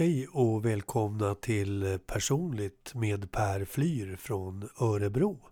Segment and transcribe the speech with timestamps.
[0.00, 5.49] Hej och välkomna till Personligt med Per Flyr från Örebro.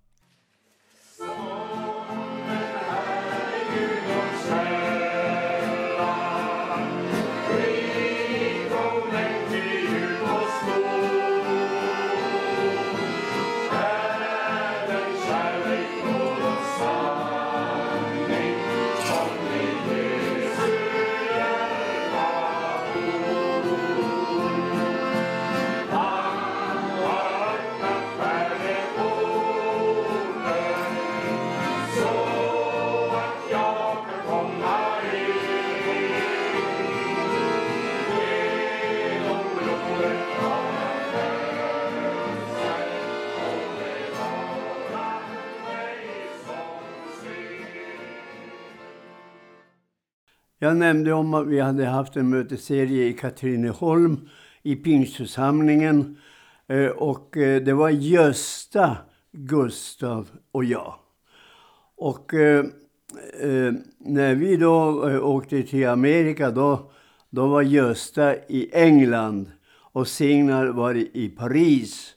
[50.60, 54.28] Jag nämnde om att vi hade haft en mötesserie i Katrineholm
[54.62, 56.16] i Pingstförsamlingen.
[56.66, 58.96] Eh, och eh, det var Gösta,
[59.32, 60.94] Gustav och jag.
[61.96, 62.64] Och eh,
[63.98, 64.74] när vi då
[65.22, 66.90] åkte till Amerika då,
[67.30, 72.14] då var Gösta i England och Signar var i Paris.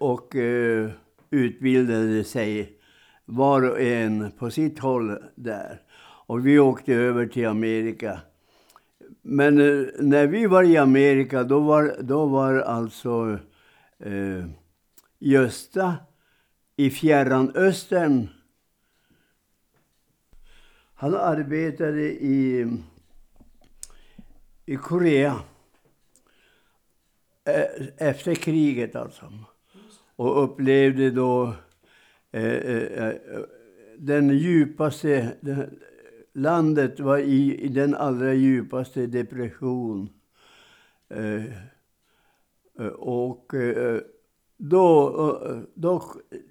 [0.00, 0.34] Och
[1.30, 2.78] utbildade sig
[3.24, 5.85] var och en på sitt håll där.
[6.26, 8.20] Och vi åkte över till Amerika.
[9.22, 13.38] Men eh, när vi var i Amerika då var, då var alltså
[13.98, 14.44] eh,
[15.18, 15.96] Gösta
[16.76, 18.28] i Fjärran Östern.
[20.94, 22.66] Han arbetade i,
[24.66, 25.36] i Korea.
[27.44, 29.32] E efter kriget alltså.
[30.16, 31.54] Och upplevde då
[32.32, 33.14] eh, eh, eh
[33.98, 35.80] den djupaste, den,
[36.36, 40.08] landet var i, i den allra djupaste depression.
[41.08, 41.44] Eh,
[42.78, 44.00] eh och eh,
[44.56, 45.08] då,
[45.46, 46.02] eh, då,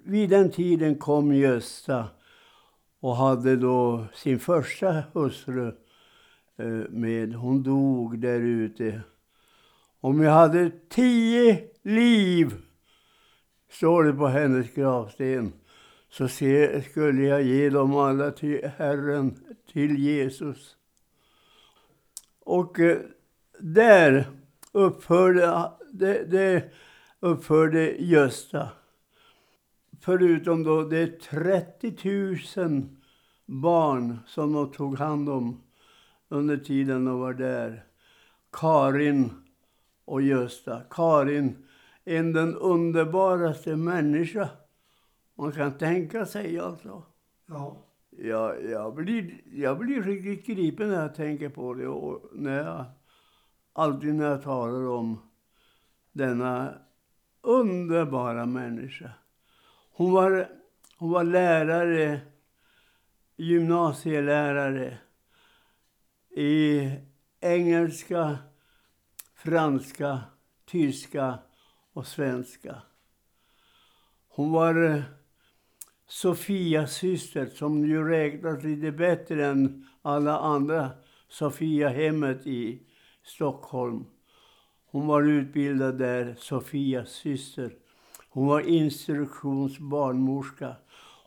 [0.04, 2.08] vid den tiden kom Gösta
[3.00, 5.66] och hade då sin första hustru
[6.56, 7.34] eh, med.
[7.34, 9.00] Hon dog där ute.
[10.00, 12.54] Om jag hade tio liv,
[13.70, 15.52] står det på hennes gravsten,
[16.08, 19.34] så skulle jag ge dem alla till Herren
[19.76, 20.76] till Jesus.
[22.40, 22.98] Och eh,
[23.60, 24.30] där
[24.72, 26.72] uppförde, det, det
[27.20, 28.68] uppförde Gösta.
[30.00, 32.88] Förutom då det 30 000
[33.46, 35.62] barn som de tog hand om
[36.28, 37.84] under tiden de var där.
[38.52, 39.30] Karin
[40.04, 40.82] och Gösta.
[40.90, 41.66] Karin,
[42.04, 44.48] en den underbaraste människa
[45.34, 47.02] man kan tänka sig alltså.
[47.46, 47.82] Ja
[48.18, 52.84] jag, jag, blir, jag blir riktigt gripen när jag tänker på det och när jag,
[53.72, 55.18] alltid när jag talar om
[56.12, 56.74] denna
[57.42, 59.10] underbara människa.
[59.92, 60.48] Hon var,
[60.96, 62.20] hon var lärare,
[63.36, 64.98] gymnasielärare
[66.36, 66.90] i
[67.40, 68.38] engelska,
[69.34, 70.20] franska,
[70.64, 71.38] tyska
[71.92, 72.82] och svenska.
[74.28, 75.04] Hon var
[76.08, 80.90] Sofias syster som ju räknas lite bättre än alla andra
[81.28, 82.82] Sofia-hemmet i
[83.22, 84.04] Stockholm.
[84.90, 87.70] Hon var utbildad där, Sofias syster.
[88.30, 90.76] Hon var instruktionsbarnmorska.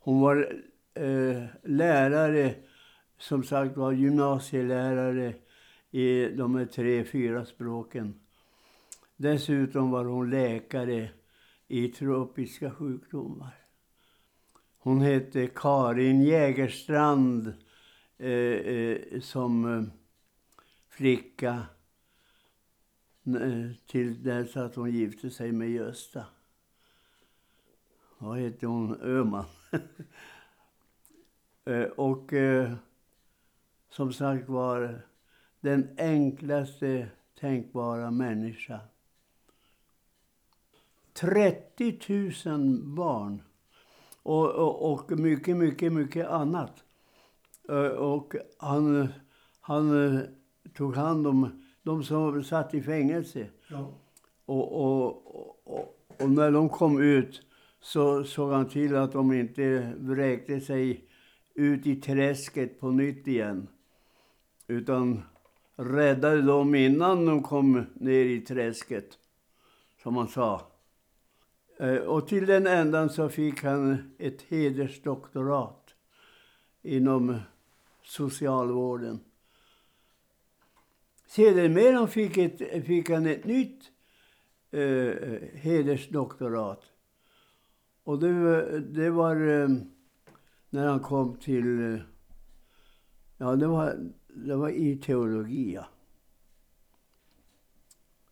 [0.01, 0.61] Hon var
[0.93, 2.55] eh, lärare,
[3.17, 5.33] som sagt var gymnasielärare
[5.91, 8.19] i de här tre, fyra språken.
[9.17, 11.09] Dessutom var hon läkare
[11.67, 13.58] i tropiska sjukdomar.
[14.81, 17.53] Hon hette Karin Jägerstrand
[18.17, 19.83] eh, eh, som eh,
[20.89, 21.65] flicka
[23.25, 26.25] eh, till dess att hon gifte sig med Gösta.
[28.17, 29.01] Vad hette hon?
[29.01, 29.45] Öhman.
[31.65, 32.73] Eh, och eh,
[33.89, 35.01] som sagt var
[35.59, 38.79] den enklaste tänkbara människa.
[41.13, 41.99] 30
[42.45, 43.41] 000 barn
[44.23, 46.83] och, och, och mycket, mycket, mycket annat.
[47.69, 49.07] Eh, och han,
[49.61, 50.21] han eh,
[50.73, 53.47] tog hand om de som satt i fängelse.
[53.67, 53.93] Ja.
[54.45, 55.05] Och, och,
[55.65, 57.41] och, och, när de kom ut
[57.81, 61.05] så såg han till att de inte vräkte sig
[61.53, 63.67] ut i träsket på nytt igen.
[64.67, 65.23] Utan
[65.75, 69.17] räddade dem innan de kom ner i träsket,
[70.03, 70.68] som han sa.
[71.79, 75.95] Eh, och till den ändan så fick han ett hedersdoktorat
[76.81, 77.39] inom
[78.03, 79.19] socialvården.
[81.27, 83.91] Sedermera fick, ett, fick han ett nytt
[84.71, 85.13] eh,
[85.53, 86.83] hedersdoktorat.
[88.03, 89.69] Och det, var- det var eh,
[90.69, 91.93] när han kom till...
[91.93, 91.99] Eh,
[93.37, 95.85] ja, det var, det var i teologi, ja.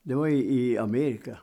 [0.04, 1.38] Det var i, i Amerika.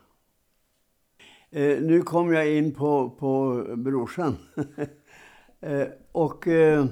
[1.57, 4.37] Eh, nu kom jag in på, på brorsan.
[5.61, 6.87] eh, och eh,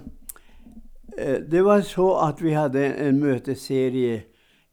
[1.18, 4.22] eh, det var så att vi hade en mötesserie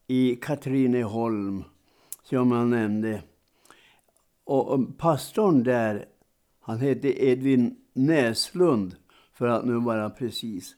[0.07, 1.63] i Katrineholm,
[2.24, 3.21] som jag nämnde.
[4.44, 6.06] Och, och pastorn där,
[6.59, 8.95] han hette Edvin Näslund,
[9.33, 10.75] för att nu vara precis.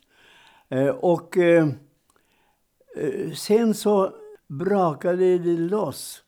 [0.69, 1.67] Eh, och eh,
[2.95, 4.13] eh sen så
[4.47, 6.23] brakade det loss.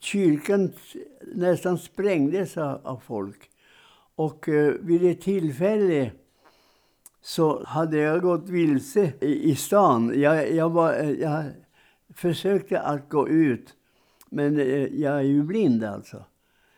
[0.00, 0.72] Kyrkan
[1.34, 3.50] nästan sprängdes av, av folk.
[4.14, 6.10] Och eh, vid ett tillfälle
[7.22, 10.20] så hade jag gått vilse i, i stan.
[10.20, 11.44] Jag, jag, var, eh, jag
[12.14, 13.74] försökte att gå ut,
[14.30, 16.24] men eh, jag är ju blind alltså.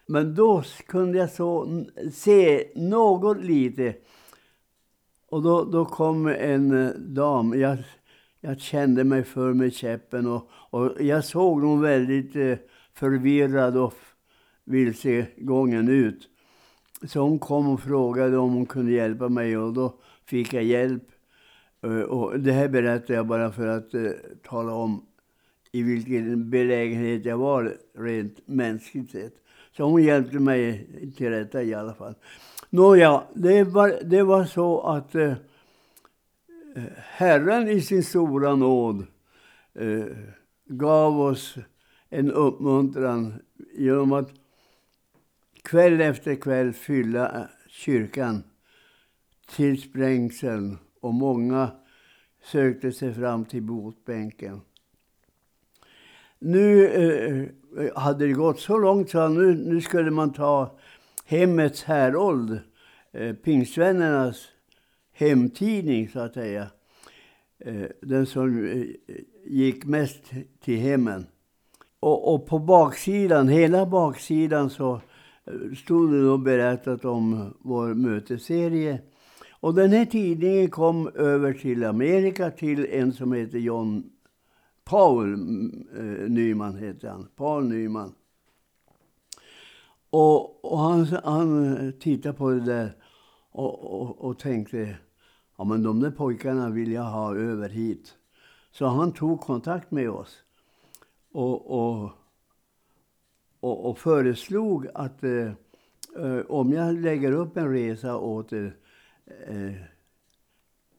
[0.06, 3.94] Men då kunde jag så se något lite.
[5.28, 7.60] Och då, då kom en eh, dam.
[7.60, 7.78] Jag,
[8.40, 12.58] jag kände mig för med käppen och, och jag såg hon väldigt eh,
[12.98, 13.94] förvirrad och
[14.64, 15.46] vilsegången.
[15.46, 16.28] gången ut.
[17.02, 21.02] Så hon kom och frågade om hon kunde hjälpa mig och då fick jag hjälp.
[21.82, 24.10] Eh, och det här berättar jag bara för att eh,
[24.42, 25.06] tala om
[25.72, 29.34] i vilken belägenhet jag var rent mänskligt sett.
[29.76, 32.14] Så hon hjälpte mig till rätta i alla fall.
[32.70, 35.32] Nåja, det var, det var så att eh,
[36.96, 39.06] Herren i sin stora nåd
[39.74, 40.04] eh,
[40.66, 41.58] gav oss
[42.10, 43.42] en uppmuntran
[43.74, 44.30] genom att
[45.62, 48.42] kväll efter kväll fylla kyrkan
[49.56, 51.70] till sprängseln och många
[52.42, 54.60] sökte sig fram till botbänken.
[56.38, 57.48] Nu eh,
[57.94, 60.78] hade det gått så långt så nu, nu skulle man ta
[61.24, 62.60] Hemmets härold,
[63.12, 64.48] eh, Pingstvännernas
[65.12, 66.66] hemtidning så att säga.
[67.58, 68.84] Eh, den som eh,
[69.44, 70.22] gick mest
[70.60, 71.26] till hemmen.
[72.00, 74.94] Och, och på baksidan, hela baksidan så
[75.44, 79.00] eh, stod det då berättat om vår mötesserie.
[79.60, 84.10] Och den här tidningen kom över till Amerika till en som heter John
[84.84, 87.28] Paul mm, eh, Nyman heter han.
[87.36, 88.14] Paul Nyman.
[90.10, 92.96] Och, och han, han eh, tittade på det där
[93.52, 94.96] och, och, och tänkte,
[95.58, 98.14] ja men de där pojkarna vill jag ha över hit.
[98.70, 100.42] Så han tog kontakt med oss
[101.38, 102.10] och, och,
[103.60, 105.52] och, och föreslog att eh,
[106.16, 108.76] eh, om jag lägger upp en resa åt er,
[109.46, 109.72] eh,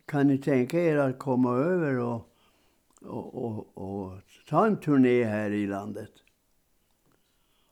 [0.05, 2.29] kan ni tänka er att komma över och,
[3.01, 4.13] och, och, och
[4.49, 6.11] ta en turné här i landet?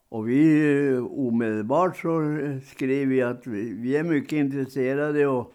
[0.10, 2.22] Och vi eh, omedelbart så
[2.66, 5.54] skrev vi att vi, vi är mycket intresserade och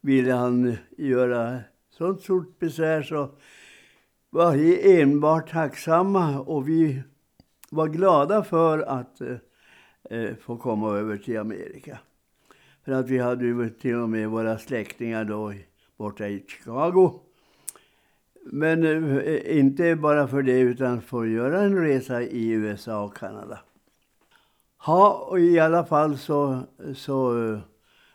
[0.00, 1.60] ville han göra
[1.90, 3.30] sånt stort besvär så
[4.34, 7.02] var vi enbart tacksamma och vi
[7.70, 9.20] var glada för att
[10.10, 11.98] eh, få komma över till Amerika.
[12.84, 15.52] För att vi hade ju till och med våra släktingar då
[15.96, 17.20] borta i Chicago.
[18.44, 23.16] Men eh, inte bara för det utan för att göra en resa i USA och
[23.16, 23.58] Kanada.
[24.86, 26.60] Ja, och i alla fall så,
[26.94, 27.58] så eh,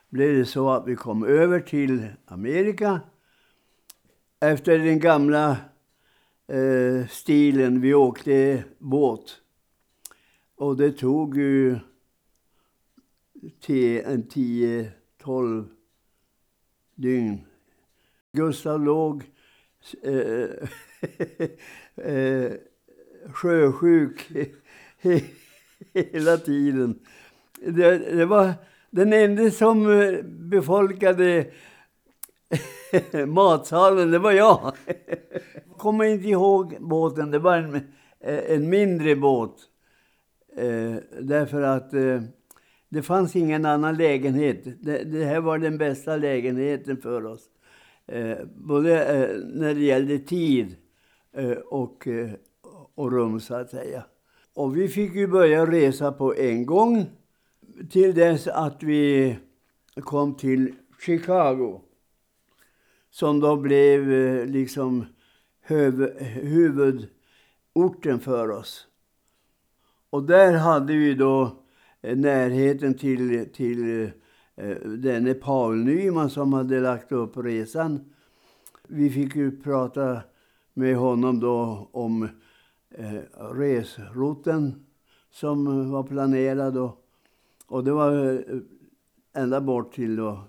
[0.10, 3.02] blev det så att vi kom över till Amerika.
[4.40, 5.58] Efter den gamla
[6.48, 7.82] eh, stilen.
[7.82, 9.42] Vi åkte båt.
[10.56, 11.80] Och det tog ju
[14.04, 15.66] en 10-12
[16.96, 17.46] dygn.
[18.32, 19.24] Gustav låg
[20.04, 20.50] eh,
[22.06, 22.51] eh,
[23.34, 24.32] sjösjuk
[25.94, 27.00] hela tiden.
[27.62, 28.54] Det, det var
[28.89, 29.86] den enda som
[30.25, 31.46] befolkade
[33.27, 34.74] matsalen, det var jag.
[35.68, 37.75] Jag kommer inte ihåg båten, det var en,
[38.20, 39.56] eh, en mindre båt.
[40.58, 42.22] Eh, därför att eh,
[42.89, 44.63] det fanns ingen annan lägenhet.
[44.63, 47.50] Det, det här var den bästa lägenheten för oss.
[48.08, 50.75] Eh, både eh, när det gällde tid
[51.38, 52.08] eh, och,
[52.96, 54.04] och rum så att säga.
[54.54, 57.06] Och vi fick ju börja resa på en gång
[57.89, 59.36] till dess att vi
[59.96, 60.74] kom till
[61.06, 61.82] Chicago.
[63.18, 65.06] Som då blev eh, liksom
[65.62, 68.88] huv, huvudorten för oss.
[70.10, 71.64] Och där hade vi då
[72.02, 74.04] eh, närheten till, till
[74.56, 78.14] eh, denne Paul Nyman som hade lagt upp resan.
[78.88, 80.22] Vi fick ju prata
[80.74, 82.30] med honom då om
[82.90, 83.22] eh,
[85.32, 86.78] som var planerad.
[86.78, 87.06] Och,
[87.68, 88.44] och det var
[89.34, 90.44] ända bort till då,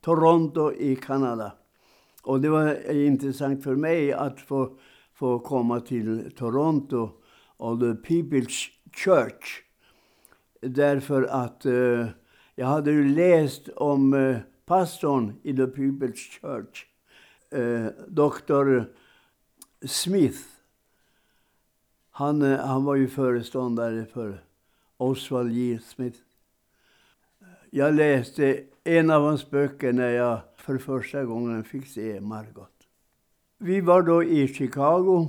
[0.00, 1.52] Toronto i Kanada.
[2.22, 4.78] Och det var intressant för mig att få,
[5.14, 7.10] få komma till Toronto
[7.56, 9.62] och The People's Church.
[10.60, 12.06] Därför att eh,
[12.54, 14.36] jag hade ju läst om eh,
[14.66, 16.86] pastorn i The People's Church,
[17.50, 18.82] eh, Dr.
[19.86, 20.40] Smith.
[22.10, 24.44] Han, eh, han var ju föreståndare för
[24.96, 25.78] Oswald J.
[25.78, 26.18] Smith.
[27.70, 32.72] Jag läste en av hans böcker när jag för första gången fick se Margot.
[33.58, 35.28] Vi var då i Chicago.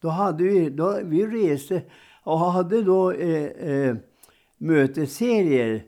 [0.00, 1.82] Då hade vi, då, vi reste
[2.22, 3.96] och hade då eh, eh,
[4.56, 5.84] mötesserier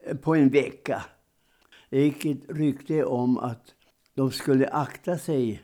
[0.00, 1.04] eh, på en vecka.
[1.90, 3.74] Det gick ett rykte om att
[4.14, 5.62] de skulle akta sig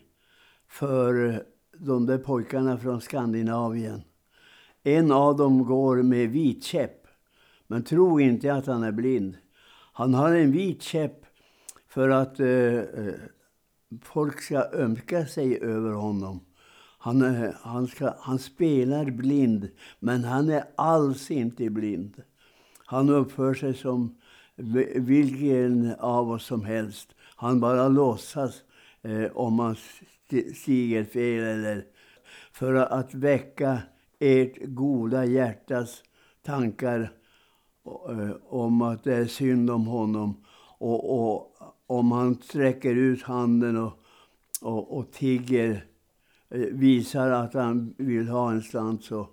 [0.68, 1.36] för eh,
[1.78, 4.02] de där pojkarna från Skandinavien.
[4.82, 7.06] En av dem går med vit käpp.
[7.66, 9.36] Men tro inte att han är blind.
[9.96, 11.26] Han har en vit käpp
[11.88, 13.14] för att eh, eh,
[14.02, 16.40] folk ska ömka sig över honom.
[16.98, 22.22] Han, eh, han, ska, han spelar blind, men han är alls inte blind.
[22.86, 24.16] Han uppför sig som
[24.94, 27.08] vilken av oss som helst.
[27.36, 28.62] Han bara låtsas
[29.02, 29.76] eh, om man
[30.54, 31.84] stiger fel eller
[32.52, 33.78] för att väcka
[34.18, 36.02] ert goda hjärtas
[36.42, 37.12] tankar
[37.86, 40.44] Eh, om att det är synd om honom.
[40.78, 43.92] Och, och om han sträcker ut handen och,
[44.60, 45.86] och, och tigger,
[46.50, 49.28] eh, visar att han vill ha en slant så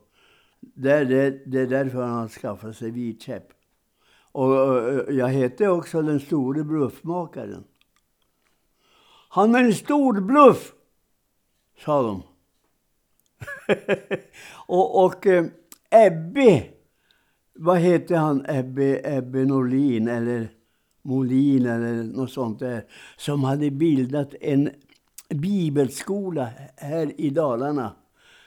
[0.62, 3.48] det, det, det är därför han har skaffat sig vit käpp.
[4.32, 7.64] Och eh, jag hette också den store bluffmakaren.
[9.30, 10.74] Han är en stor bluff,
[11.78, 12.24] sa de.
[14.68, 15.26] och och
[15.90, 16.64] Ebbe,
[17.54, 18.46] vad heter han?
[18.48, 20.50] Ebbe, Ebbe Norlin eller
[21.02, 22.86] Molin eller något sånt där.
[23.18, 24.70] Som hade bildat en
[25.30, 27.96] bibelskola här i Dalarna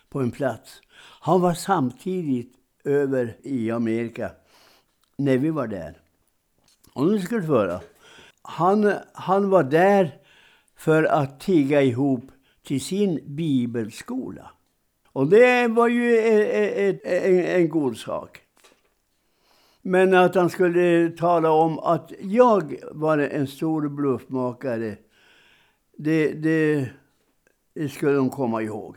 [0.08, 0.80] på en plats.
[1.20, 2.52] Han var samtidigt
[2.84, 4.30] över i Amerika
[5.16, 5.98] när vi var där.
[6.92, 7.80] Och nu ska du höra.
[8.42, 10.18] Han, han var där
[10.76, 12.30] för att tigga ihop
[12.62, 14.50] till sin bibelskola.
[15.12, 18.43] Och det var ju en, en, en god sak.
[19.86, 24.96] Men att han skulle tala om att jag var en stor bluffmakare,
[25.96, 26.88] det, det,
[27.74, 28.96] det skulle de komma ihåg.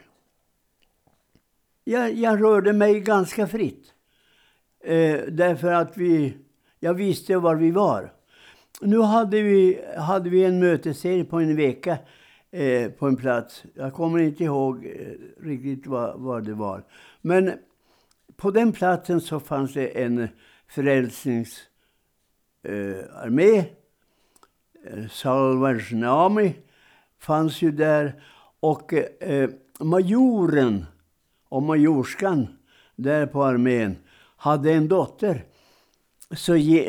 [1.83, 3.93] Jag, jag rörde mig ganska fritt.
[4.83, 6.37] Eh, därför att vi,
[6.79, 8.13] jag visste var vi var.
[8.81, 11.97] Nu hade vi, hade vi en mötesserie på en vecka
[12.51, 13.63] eh, på en plats.
[13.73, 16.83] Jag kommer inte ihåg eh, riktigt vad, vad det var.
[17.21, 17.51] Men
[18.35, 20.27] på den platsen så fanns det en
[20.67, 23.57] frälsningsarmé.
[23.57, 23.65] Eh, eh
[25.09, 26.53] Salvation Army
[27.19, 28.23] fanns ju där.
[28.59, 30.85] Och eh, majoren
[31.49, 32.47] och majorskan
[32.95, 33.95] där på armén
[34.37, 35.45] hade en dotter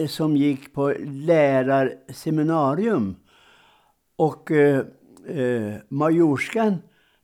[0.08, 3.16] som gick på lärarseminarium.
[4.16, 4.84] Och eh,
[5.26, 6.76] eh, majorskan,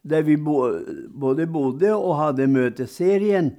[0.03, 3.57] där vi bo, både bodde och hade mötesserien,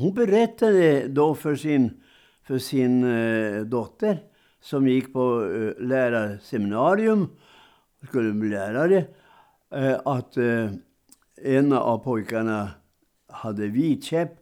[0.00, 2.02] hon berättade då för sin,
[2.42, 4.18] för sin eh, dotter
[4.60, 7.28] som gick på eh, lärarseminarium,
[8.08, 9.04] skulle bli lärare,
[9.74, 10.70] eh, att eh,
[11.42, 12.70] en av pojkarna
[13.28, 14.32] hade vit käpp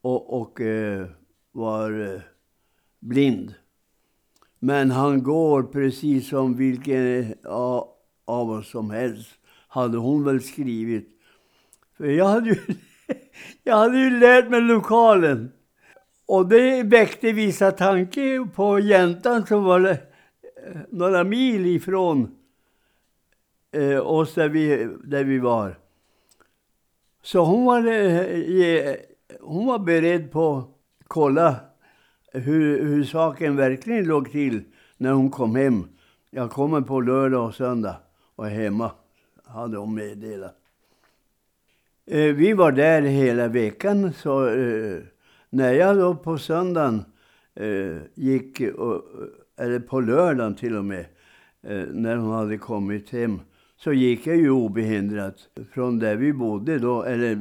[0.00, 1.06] och, och eh,
[1.52, 2.20] var eh,
[3.00, 3.54] blind.
[4.58, 7.88] Men han går precis som vilken eh, av,
[8.24, 9.30] av oss som helst,
[9.68, 11.08] hade hon väl skrivit.
[11.96, 12.56] För jag hade ju,
[13.64, 15.52] jag hade ju lärt mig lokalen.
[16.26, 19.98] Och det väckte vissa tankar på jäntan som var
[20.90, 22.36] några mil ifrån
[23.72, 25.78] eh, oss där vi, där vi var.
[27.22, 28.96] Så hon var, eh, eh
[29.40, 30.68] hon var beredd på att
[31.06, 31.56] kolla
[32.32, 34.62] hur, hur saken verkligen låg till
[34.96, 35.88] när hon kom hem.
[36.30, 37.96] Jag kommer på lördag och söndag
[38.36, 38.90] och är hemma,
[39.44, 40.56] hade hon meddelat.
[42.10, 44.98] Eh, vi var där hela veckan, så eh,
[45.50, 47.04] när jag då på söndagen
[47.54, 48.60] eh, gick,
[49.58, 51.06] eller på lördagen till och med,
[51.92, 53.40] när hon hade kommit hem,
[53.76, 55.34] så gick jag ju obehindrat
[55.72, 57.34] från där vi bodde då, eller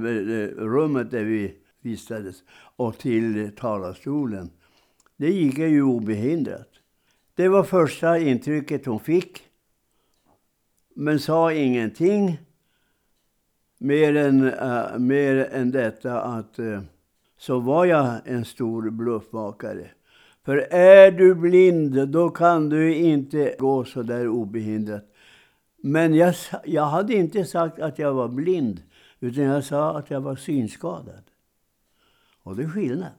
[0.48, 2.44] rummet där vi vistades,
[2.76, 4.50] och till talarstolen.
[5.18, 6.70] Det gick jag ju obehindrat.
[7.36, 9.44] Det var första intrycket hon fick.
[10.96, 12.38] Men sa ingenting
[13.78, 16.82] mer än, uh, mer än detta att uh,
[17.38, 19.88] så var jag en stor bluffmakare.
[20.46, 25.04] För är du blind, då kan du inte gå så där obehindrat.
[25.78, 28.82] Men jag, jag hade inte sagt att jag var blind,
[29.20, 31.24] utan jag sa att jag var synskadad.
[32.44, 33.12] Och det är skillnad.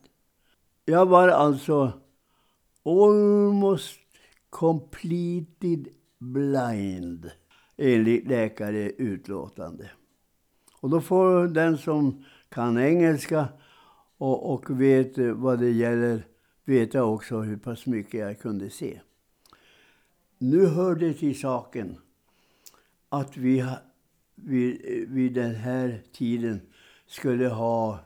[0.84, 1.92] Jag var alltså
[2.84, 4.00] almost
[4.50, 5.88] completed
[6.18, 7.30] blind,
[7.76, 9.90] enligt läkare utlåtande.
[10.80, 13.49] Och då får den som kan engelska
[14.18, 16.26] och, och vet vad det gäller
[16.64, 19.00] veta också hur pass mycket jag kunde se.
[20.38, 21.97] Nu hör det till saken
[23.08, 23.64] att vi
[24.35, 26.61] vid, vid den här tiden
[27.06, 27.99] skulle ha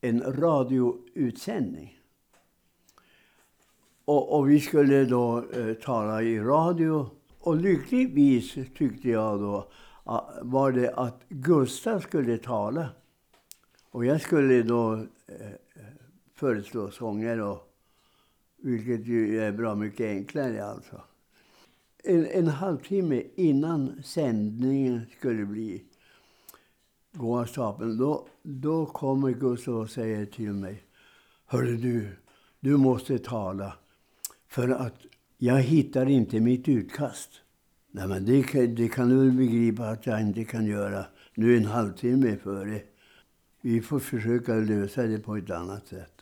[0.00, 1.98] en radioutsändning.
[4.04, 7.10] Och, och vi skulle då eh, tala i radio.
[7.38, 9.72] Och lyckligtvis tyckte jag då
[10.42, 12.88] var det att Gustav skulle tala.
[13.90, 15.86] Och jag skulle då eh, eh,
[16.34, 17.74] föreslå sånger, och,
[18.56, 21.00] vilket ju är bra mycket enklare alltså.
[22.04, 25.84] En, en halvtimme innan sändningen skulle bli
[27.12, 30.82] gå av stapeln, då, då kommer Gustav och säger till mig.
[31.46, 32.16] Hörru du,
[32.60, 33.74] du måste tala.
[34.48, 35.06] För att
[35.38, 37.30] jag hittar inte mitt utkast.
[37.94, 41.64] Nej, men det, det kan du väl begripa att jag inte kan göra nu en
[41.64, 42.82] halvtimme före.
[43.60, 46.12] Vi får försöka lösa det på ett annat sätt.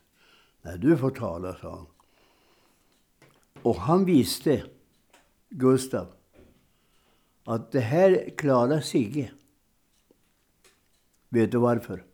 [0.63, 1.87] Nej, du får tala, sa han.
[3.63, 4.63] Och han visste,
[5.49, 6.07] Gustav,
[7.45, 9.31] att det här klarar Sigge.
[11.29, 12.05] Vet du varför?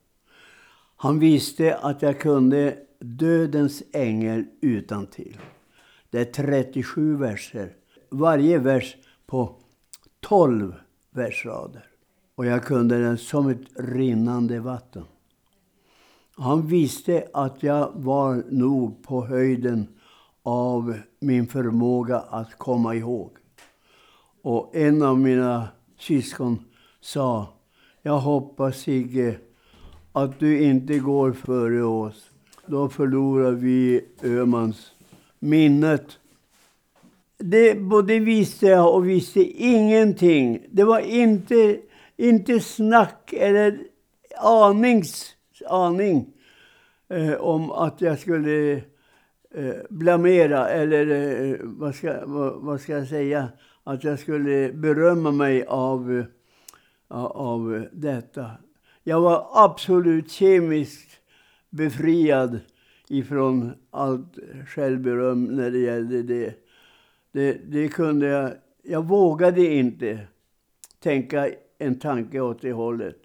[0.97, 5.39] Han visste att jag kunde Dödens ängel utan till.
[6.11, 7.77] Det är 37 verser.
[8.11, 8.97] Varje vers
[9.27, 9.55] på
[10.21, 10.75] 12
[11.11, 11.85] versrader.
[12.35, 15.05] Och jag kunde den som ett rinnande vatten.
[16.37, 19.89] Han visste att jag var nog på höjden
[20.43, 23.31] av min förmåga att komma ihåg.
[24.43, 26.59] Och en av mina syskon
[27.01, 27.47] sa,
[28.03, 29.39] jag hoppas Sigge
[30.13, 32.31] att du inte går före oss.
[32.67, 34.93] Då förlorar vi Ömans
[35.39, 36.19] minnet.
[37.39, 40.67] Det både visste jag och visste ingenting.
[40.71, 41.79] Det var inte,
[42.17, 43.79] inte snack eller
[44.43, 45.37] anings,
[45.69, 46.33] aning
[47.09, 48.73] eh, om att jag skulle
[49.55, 51.07] eh, blamera eller
[51.51, 53.49] eh, vad, ska, vad, vad, ska jag säga?
[53.85, 56.19] Att jag skulle berömma mig av,
[57.11, 58.51] eh, av detta.
[59.05, 61.11] Jag var absolut kemiskt
[61.71, 62.61] befriad
[63.09, 66.66] ifrån allt självberöm när det gällde det.
[67.37, 68.53] Det, det kunde jag...
[68.83, 70.27] Jag vågade inte
[71.01, 73.19] tänka en tanke åt det hållet.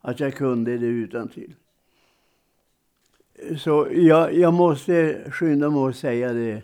[0.00, 1.54] Att jag kunde det utan till.
[3.58, 6.62] Så jag, jag måste skynda mig att säga det.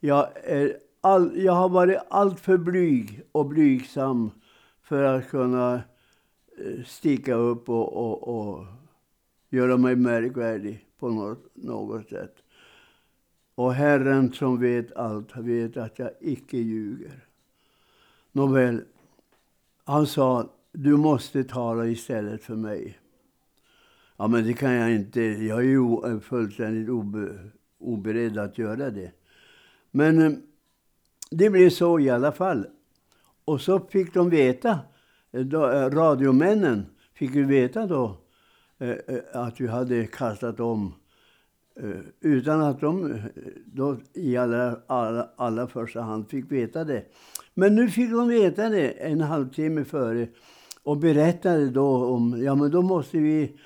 [0.00, 4.30] Jag, är all, jag har varit alltför blyg och blygsam
[4.82, 8.66] för att kunna eh, sticka upp och, och, och
[9.50, 12.41] göra mig märkvärdig på något, något sätt.
[13.62, 17.26] Och Herren som vet allt vet att jag icke ljuger.
[18.32, 18.82] Nåväl,
[19.84, 22.98] han sa, du måste tala istället för mig.
[24.16, 25.20] Ja, men det kan jag inte.
[25.20, 27.38] Jag är ju fullständigt obe,
[27.78, 29.12] oberedd att göra det.
[29.90, 30.32] Men eh,
[31.30, 32.66] det blev så i alla fall.
[33.44, 34.78] Och så fick de veta,
[35.32, 38.16] eh, då, eh, radiomännen fick ju veta då
[39.32, 40.94] att vi hade kastat om.
[41.80, 43.20] Eh, utan att de eh,
[43.66, 47.04] då i alla, alla, alla första hand fick veta det.
[47.54, 50.28] Men nu fick de veta det en halvtimme före
[50.82, 53.56] och berättade då om, ja men då måste vi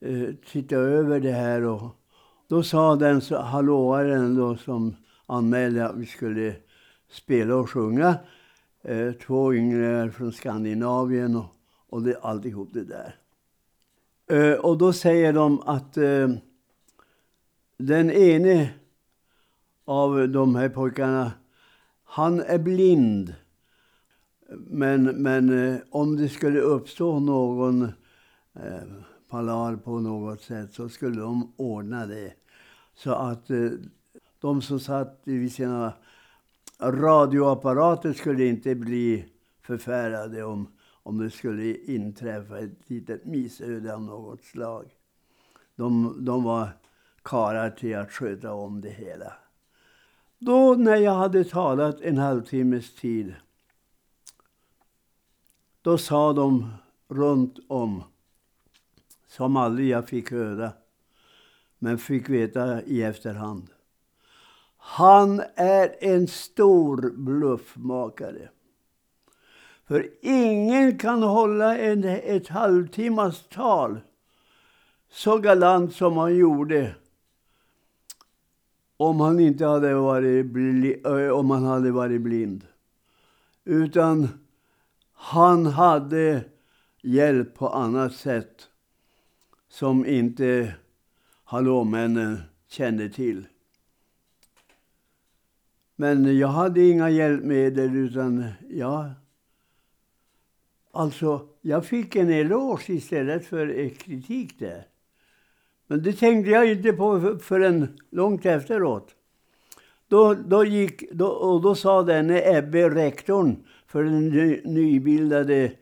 [0.00, 1.62] eh, titta över det här.
[1.62, 1.82] Och
[2.48, 4.96] då sa den hallåaren då som
[5.26, 6.54] anmälde att vi skulle
[7.10, 8.14] spela och sjunga,
[8.82, 11.54] eh, två yngre från Skandinavien och,
[11.88, 13.14] och det, alltihop det där.
[14.30, 16.28] Eh, och då säger de att eh,
[17.86, 18.70] den ene
[19.84, 21.32] av de här pojkarna,
[22.04, 23.34] han är blind.
[24.56, 27.82] Men, men eh, om det skulle uppstå någon
[28.54, 28.82] eh,
[29.28, 32.32] palar på något sätt så skulle de ordna det.
[32.94, 33.70] Så att eh,
[34.40, 35.92] de som satt vid sina
[36.80, 39.24] radioapparater skulle inte bli
[39.62, 40.68] förfärade om
[41.02, 44.84] om det skulle inträffa ett litet missöde av något slag.
[45.76, 46.68] De, de var
[47.22, 49.32] karlar till att sköta om det hela.
[50.38, 53.34] Då när jag hade talat en halvtimmes tid,
[55.82, 56.72] då sa de
[57.08, 58.02] runt om
[59.26, 60.72] som aldrig jag fick höra,
[61.78, 63.70] men fick veta i efterhand.
[64.76, 68.48] Han är en stor bluffmakare.
[69.86, 74.00] För ingen kan hålla en, ett halvtimmas tal
[75.10, 76.94] så galant som han gjorde
[79.00, 82.66] om han inte hade varit, bli, eh, om han hade varit blind.
[83.64, 84.28] Utan
[85.12, 86.44] han hade
[87.02, 88.68] hjälp på annat sätt
[89.68, 90.74] som inte
[91.44, 93.46] hallåmännen kände till.
[95.96, 99.10] Men jag hade inga hjälpmedel utan jag...
[100.90, 104.86] Alltså, jag fick en eloge istället för kritik där.
[105.90, 109.14] Men det tänkte jag inte på förrän långt efteråt.
[110.08, 115.72] Då, då, gick, då, och då sa denne Ebbe, rektorn för den ny, nybildade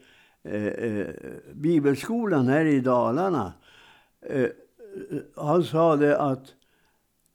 [0.43, 1.07] eh, eh,
[1.53, 3.53] bibelskolan här i Dalarna.
[4.21, 4.47] Eh,
[5.37, 6.55] han sa det att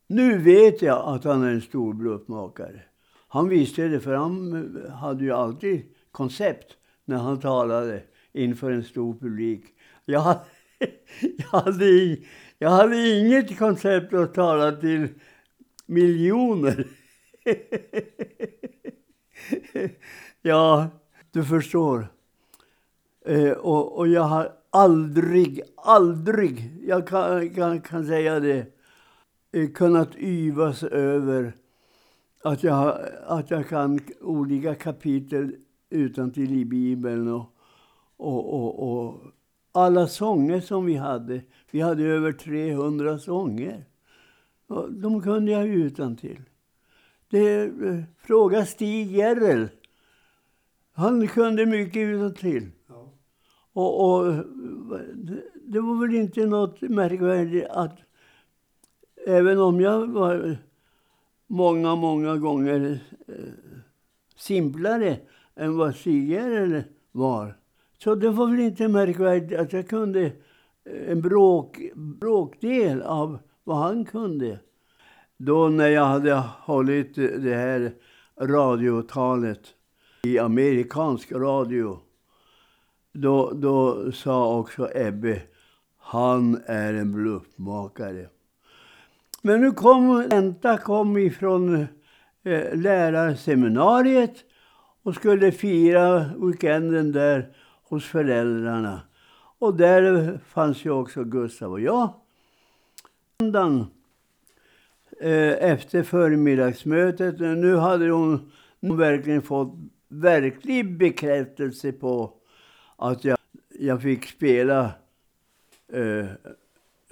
[0.08, 2.82] nu vet jag att han är en stor bluffmakare.
[3.28, 4.54] Han visste det för han
[4.86, 5.82] eh, hade ju alltid
[6.12, 9.66] koncept när han talade inför en stor publik.
[10.06, 10.24] Jag,
[11.22, 12.18] jag, hade,
[12.64, 15.08] jag hade inget koncept att tala till
[15.86, 16.88] miljoner.
[20.42, 20.88] ja,
[21.32, 22.08] du förstår.
[23.26, 28.66] Eh, och, och jag har aldrig, aldrig, jag kan, kan, kan säga det,
[29.52, 31.54] eh, kunnat yvas över
[32.44, 32.98] att jag,
[33.28, 35.56] att jag kan olika kapitel
[35.90, 37.46] utan till i Bibeln och,
[38.18, 39.22] och, och, och
[39.74, 41.42] alla sånger som vi hade.
[41.72, 43.86] Vi hade över 300 sånger.
[44.90, 46.42] De kunde jag utan till.
[47.30, 49.70] Det, eh, fråga Stig Järrel.
[50.94, 52.72] Han kunde mycket utan till.
[52.88, 53.14] Ja.
[53.74, 54.34] Och, och,
[55.64, 58.00] det var väl inte något märkvärdigt att
[59.28, 60.58] även om jag var
[61.48, 63.36] många, många gånger eh,
[64.36, 65.20] simplare
[65.56, 67.58] än vad Stig Järrel var.
[68.04, 73.78] Så det var väl inte märkvärdigt att jag kunde eh, en bråk, bråkdel av vad
[73.78, 74.60] han kunde.
[75.38, 77.94] Då när jag hade hållit eh, det här
[78.42, 79.60] radiotalet
[80.24, 82.00] i amerikansk radio,
[83.14, 85.42] då, då sa också Ebbe,
[85.98, 88.28] han är en bluffmakare.
[89.42, 91.88] Men nu kom Enta kom ifrån
[92.44, 94.36] eh, lärarseminariet
[95.04, 97.54] och skulle fira weekenden där
[97.94, 99.02] hos föräldrarna.
[99.60, 102.14] Och där fanns ju också Gustav och jag.
[103.40, 103.86] Söndagen
[105.22, 109.74] eh, efter förmiddagsmötet, eh, nu hade hon verkligen fått
[110.08, 112.34] verklig bekräftelse på
[112.96, 113.38] att jag,
[113.80, 114.92] jag fick spela,
[115.94, 116.26] eh,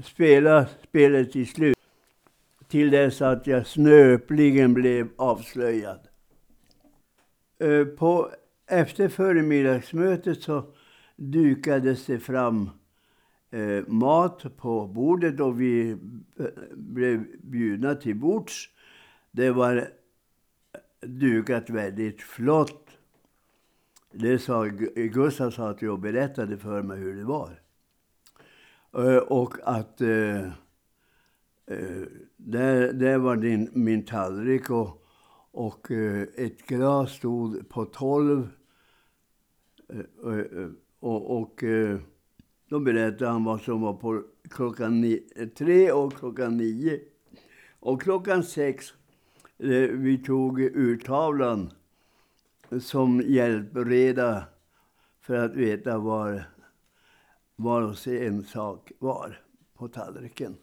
[0.03, 1.77] spela spelet till slut.
[2.67, 5.99] Till dess att jag snöpligen blev avslöjad.
[7.59, 8.31] Eh, på,
[8.71, 10.63] efter förmiddagsmötet så
[11.15, 12.69] dukades det fram
[13.51, 18.69] eh, mat på bordet och vi eh, blev bjudna till bords.
[19.31, 19.87] Det var
[21.01, 22.89] dukat väldigt flott.
[24.11, 27.61] Det sa Gustav sa att jag berättade för mig hur det var.
[28.97, 30.45] Eh, och att eh,
[31.65, 32.03] eh,
[32.37, 35.05] där, där var din, min tallrik och,
[35.51, 35.91] och
[36.35, 38.49] ett glas stod på tolv.
[39.91, 39.99] Eh,
[40.33, 41.63] eh, eh, och, och
[42.69, 47.01] då berättade han vad som var på klockan ni- tre och klockan nio.
[47.79, 48.93] Och klockan sex,
[49.91, 51.71] vi tog urtavlan
[52.81, 54.43] som hjälpreda
[55.21, 56.43] för att veta var,
[57.55, 59.41] var en sak var
[59.73, 60.57] på tallriken.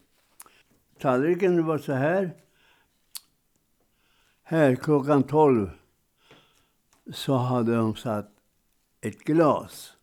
[0.99, 2.31] Tallriken var så här.
[4.43, 5.71] Här klockan tolv
[7.13, 8.38] så hade de satt
[9.01, 9.97] ett glas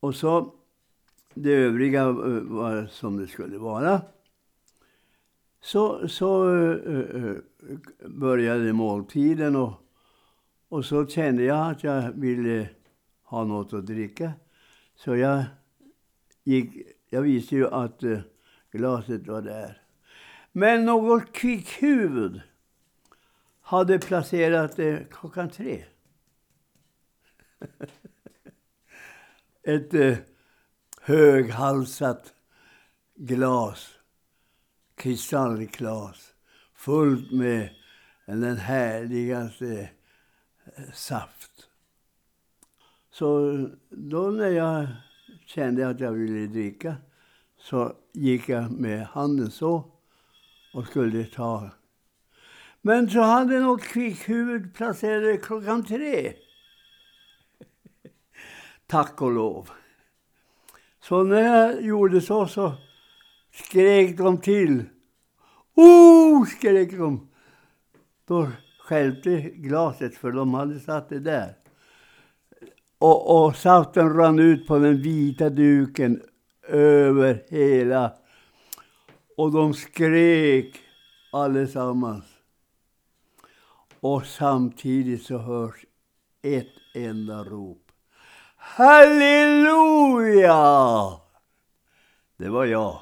[0.00, 0.54] och så
[1.34, 4.02] det övriga eh, var som det skulle vara.
[5.60, 7.36] Så, så uh,
[8.06, 9.72] började måltiden och,
[10.68, 12.68] och så kände jag att jag ville
[13.22, 14.32] ha något att dricka.
[14.96, 15.44] Så jag
[16.44, 16.72] gick,
[17.10, 18.20] jag visste ju att uh,
[18.70, 19.82] glaset var där.
[20.52, 22.40] Men något kvickhuvud
[23.60, 25.84] hade placerat det klockan tre
[29.62, 30.16] ett eh,
[31.00, 32.34] höghalsat
[33.14, 33.88] glas,
[34.94, 36.34] kristallglas,
[36.74, 37.68] fullt med
[38.26, 39.90] den härligaste
[40.76, 41.68] eh, saft.
[43.10, 43.58] Så
[43.90, 44.86] då när jag
[45.46, 46.96] kände att jag ville dricka
[47.56, 49.90] så gick jag med handen så
[50.74, 51.70] och skulle ta.
[52.82, 56.32] Men så hade något kvickhuvud placerat klockan tre.
[58.94, 59.70] Tack och lov.
[61.00, 62.72] Så när jag gjorde så så
[63.52, 64.84] skrek de till.
[65.74, 67.28] Oh, skrek de.
[68.26, 71.54] Då skälpte glaset för de hade satt det där.
[72.98, 76.22] Och, och saften rann ut på den vita duken
[76.68, 78.12] över hela.
[79.36, 80.80] Och de skrek
[81.32, 82.24] allesammans.
[84.00, 85.84] Och samtidigt så hörs
[86.42, 87.83] ett enda rop.
[88.66, 90.50] Halleluja!
[92.36, 93.00] Det var jag.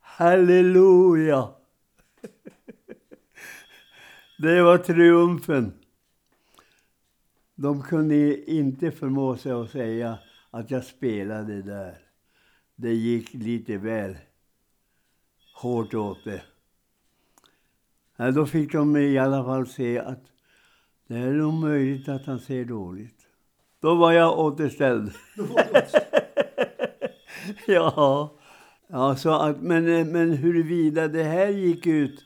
[0.00, 1.48] Halleluja!
[4.38, 5.72] Det var triumfen.
[7.54, 10.18] De kunde inte förmå sig att säga
[10.50, 11.98] att jag spelade där.
[12.76, 14.16] Det gick lite väl
[15.54, 16.42] hårt åt det.
[18.16, 20.32] Ja, då fick de i alla fall se att
[21.06, 23.23] det är nog möjligt att han ser dåligt.
[23.84, 25.12] Då var jag återställd.
[27.66, 28.34] ja,
[28.86, 32.24] ja så att, men, men huruvida det här gick ut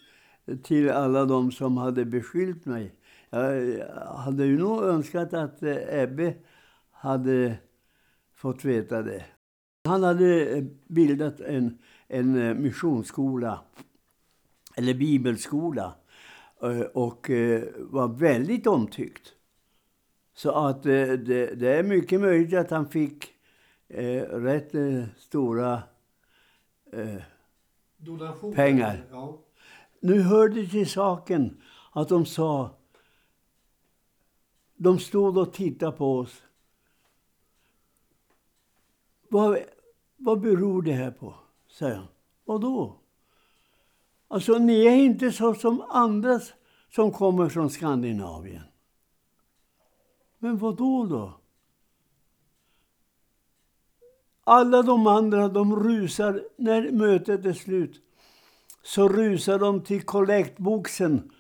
[0.63, 2.95] till alla de som hade beskyllt mig.
[3.31, 3.85] Jag
[4.17, 6.35] hade ju nog önskat att Ebbe
[6.91, 7.57] hade
[8.35, 9.25] fått veta det.
[9.85, 13.61] Han hade bildat en, en missionsskola,
[14.77, 15.95] eller bibelskola,
[16.93, 17.31] och
[17.79, 19.35] var väldigt omtyckt.
[20.39, 21.17] Så att det,
[21.55, 23.35] det är mycket möjligt att han fick
[23.89, 25.83] eh, rätt eh, stora
[26.93, 27.23] eh,
[28.55, 29.05] pengar.
[29.11, 29.39] Ja.
[30.01, 31.61] Nu hörde till saken
[31.93, 32.71] att de sa...
[34.77, 36.43] De stod och tittade på oss.
[39.29, 39.59] Vad,
[40.17, 41.35] vad beror det här på?
[41.71, 42.09] säger han.
[42.45, 43.01] Vad då?
[44.29, 46.41] Alltså, ni är inte så som andra
[46.95, 48.63] som kommer från Skandinavien.
[50.39, 51.41] Men vad då då?
[54.45, 58.03] Alla de andra, de rusar när mötet är slut.
[58.83, 61.31] Så rusar de till kollektboxen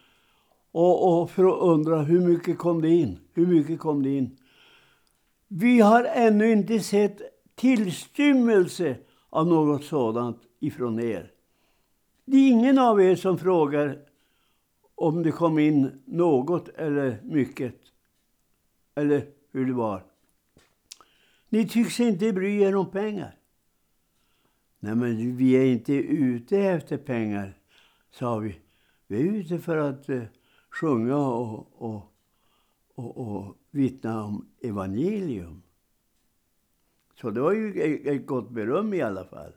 [0.73, 3.19] och, och för att undra hur mycket kom det in?
[3.33, 4.37] Hur mycket kom det in?
[5.49, 7.21] Vi har ännu inte sett
[7.55, 8.97] tillstymmelse
[9.31, 11.33] av något sådant ifrån er.
[12.25, 13.99] Det är ingen av er som frågar
[14.95, 17.88] om det kom in något eller mycket.
[18.99, 20.05] Eller hur det var.
[21.49, 23.35] Ni tycks inte bry er om pengar.
[24.81, 27.59] Nej, men vi är inte ute efter pengar,
[28.11, 28.61] sa vi.
[29.07, 30.23] Vi är ute för att eh,
[30.71, 32.13] sjunga och, och,
[32.95, 35.63] och, och vittna om evangelium.
[37.21, 39.53] Så det var ju ett gott beröm i alla fall.